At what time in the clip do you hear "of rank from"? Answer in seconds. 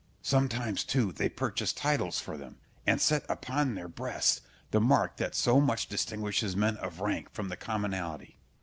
6.77-7.49